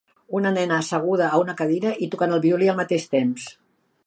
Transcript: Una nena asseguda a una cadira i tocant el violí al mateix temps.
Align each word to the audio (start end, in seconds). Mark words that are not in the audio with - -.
Una 0.37 0.51
nena 0.55 0.79
asseguda 0.83 1.27
a 1.27 1.43
una 1.43 1.57
cadira 1.61 1.93
i 2.07 2.09
tocant 2.15 2.35
el 2.39 2.45
violí 2.47 2.73
al 2.75 2.81
mateix 2.85 3.11
temps. 3.17 3.51